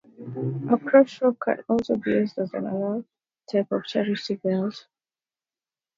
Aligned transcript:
A 0.73 0.79
crotch 0.79 1.21
rope 1.21 1.37
can 1.41 1.59
also 1.69 1.95
be 1.95 2.09
used 2.09 2.39
as 2.39 2.51
an 2.55 2.65
unsophisticated 2.65 3.05
type 3.51 3.71
of 3.71 3.85
chastity 3.85 4.33
belt. 4.43 4.87